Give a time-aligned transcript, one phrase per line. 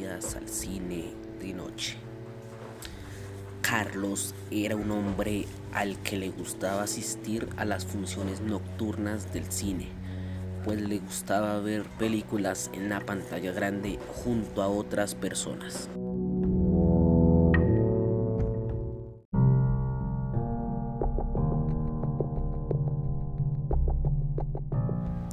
[0.00, 1.98] al cine de noche.
[3.60, 5.44] Carlos era un hombre
[5.74, 9.88] al que le gustaba asistir a las funciones nocturnas del cine,
[10.64, 15.90] pues le gustaba ver películas en la pantalla grande junto a otras personas.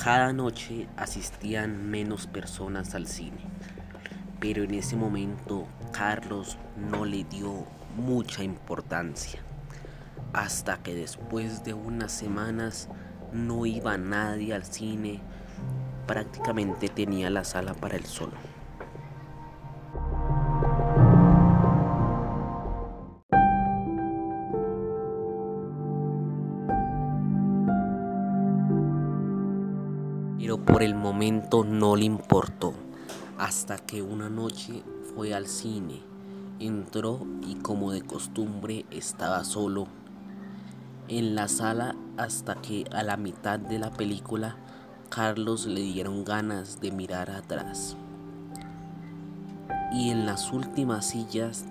[0.04, 3.49] Cada noche asistían menos personas al cine,
[4.40, 9.42] pero en ese momento Carlos no le dio mucha importancia,
[10.34, 12.90] hasta que después de unas semanas
[13.34, 15.22] no iba nadie al cine,
[16.08, 18.34] prácticamente tenía la sala para él solo.
[30.50, 32.74] pero por el momento no le importó,
[33.40, 34.84] hasta que una noche
[35.16, 36.02] fue al cine,
[36.60, 39.88] entró y como de costumbre estaba solo
[41.08, 44.58] en la sala hasta que a la mitad de la película
[45.10, 47.96] Carlos le dieron ganas de mirar atrás.
[49.94, 51.64] Y en las últimas sillas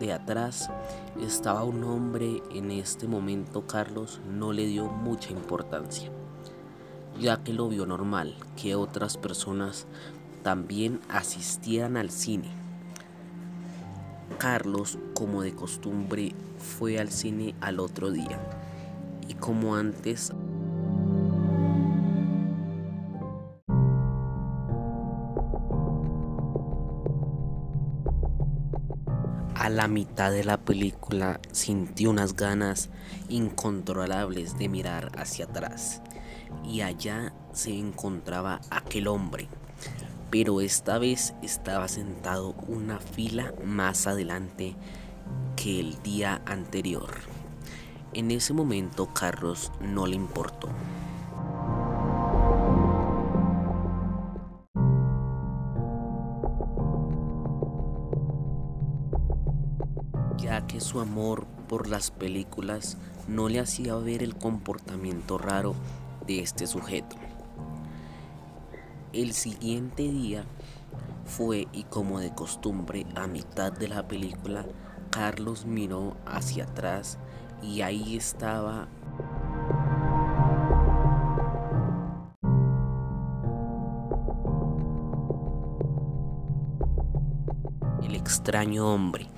[0.00, 0.70] de atrás
[1.20, 6.10] estaba un hombre, en este momento Carlos no le dio mucha importancia
[7.20, 9.86] ya que lo vio normal que otras personas
[10.46, 12.48] también asistieran al cine.
[14.38, 18.38] Carlos, como de costumbre, fue al cine al otro día.
[19.26, 20.32] Y como antes
[29.56, 32.88] A la mitad de la película sintió unas ganas
[33.28, 36.02] incontrolables de mirar hacia atrás.
[36.64, 39.48] Y allá se encontraba aquel hombre,
[40.38, 44.76] pero esta vez estaba sentado una fila más adelante
[45.56, 47.08] que el día anterior.
[48.12, 50.68] En ese momento Carlos no le importó.
[60.36, 65.74] ya que su amor por las películas no le hacía ver el comportamiento raro
[66.26, 67.16] de este sujeto.
[69.16, 70.44] El siguiente día
[71.24, 74.66] fue y como de costumbre a mitad de la película,
[75.08, 77.18] Carlos miró hacia atrás
[77.62, 78.88] y ahí estaba
[88.02, 89.28] el extraño hombre,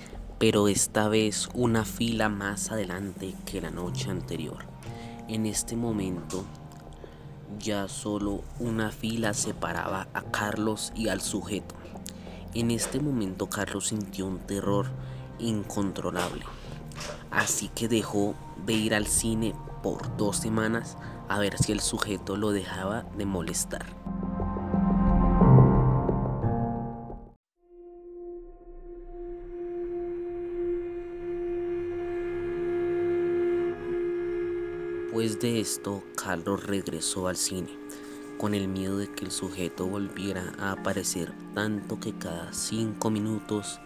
[0.40, 4.64] pero esta vez una fila más adelante que la noche anterior.
[5.28, 6.44] En este momento
[7.58, 11.74] ya solo una fila separaba a Carlos y al sujeto.
[12.54, 14.86] En este momento Carlos sintió un terror
[15.38, 16.44] incontrolable,
[17.30, 20.96] así que dejó de ir al cine por dos semanas
[21.28, 23.97] a ver si el sujeto lo dejaba de molestar.
[35.18, 37.76] Después de esto, Carlos regresó al cine,
[38.38, 43.80] con el miedo de que el sujeto volviera a aparecer, tanto que cada cinco minutos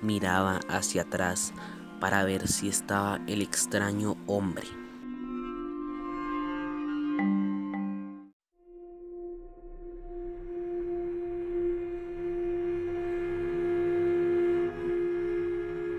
[0.00, 1.52] miraba hacia atrás
[2.00, 4.66] para ver si estaba el extraño hombre.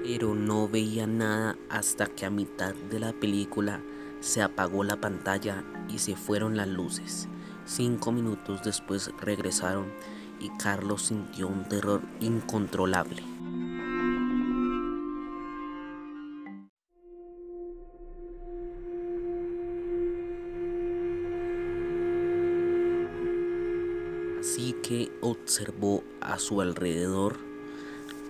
[0.03, 3.83] Pero no veía nada hasta que a mitad de la película
[4.19, 7.27] se apagó la pantalla y se fueron las luces.
[7.65, 9.91] Cinco minutos después regresaron
[10.39, 13.23] y Carlos sintió un terror incontrolable.
[24.39, 27.37] Así que observó a su alrededor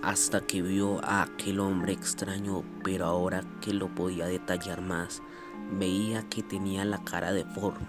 [0.01, 5.21] hasta que vio a aquel hombre extraño, pero ahora que lo podía detallar más,
[5.71, 7.87] veía que tenía la cara deforme.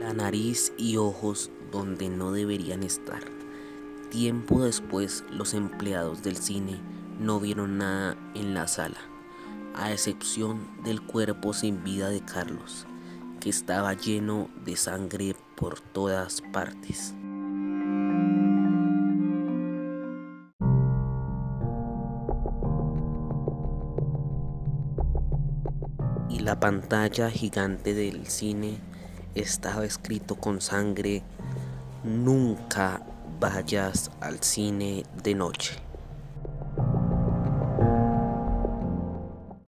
[0.00, 3.20] La nariz y ojos donde no deberían estar.
[4.10, 6.80] Tiempo después los empleados del cine
[7.18, 9.00] no vieron nada en la sala,
[9.74, 12.86] a excepción del cuerpo sin vida de Carlos
[13.48, 17.14] estaba lleno de sangre por todas partes.
[26.36, 28.78] y la pantalla gigante del cine
[29.34, 31.22] estaba escrito con sangre,
[32.04, 33.02] nunca
[33.40, 35.85] vayas al cine de noche.